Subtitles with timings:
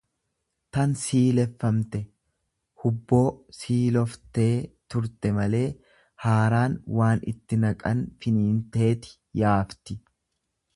[0.75, 1.99] tan siileffamte;
[2.83, 4.49] Hubboo siiloftee
[4.95, 5.67] turte malee,
[6.27, 10.03] haaraan waan itti naqan finiinteeti yaafti.